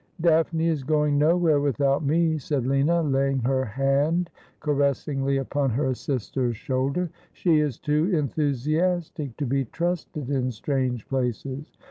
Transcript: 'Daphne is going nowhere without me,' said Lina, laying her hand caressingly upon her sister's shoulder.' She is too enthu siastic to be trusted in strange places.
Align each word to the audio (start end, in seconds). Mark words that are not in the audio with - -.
'Daphne 0.21 0.65
is 0.65 0.81
going 0.83 1.19
nowhere 1.19 1.59
without 1.59 2.03
me,' 2.03 2.39
said 2.39 2.65
Lina, 2.65 3.03
laying 3.03 3.37
her 3.41 3.63
hand 3.63 4.31
caressingly 4.59 5.37
upon 5.37 5.69
her 5.69 5.93
sister's 5.93 6.57
shoulder.' 6.57 7.11
She 7.33 7.59
is 7.59 7.77
too 7.77 8.05
enthu 8.11 8.49
siastic 8.53 9.37
to 9.37 9.45
be 9.45 9.65
trusted 9.65 10.31
in 10.31 10.49
strange 10.49 11.07
places. 11.07 11.77